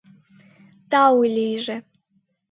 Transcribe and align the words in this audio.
—Тау 0.89 1.19
лийже! 1.35 1.75